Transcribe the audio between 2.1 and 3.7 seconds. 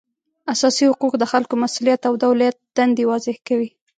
د دولت دندې واضح کوي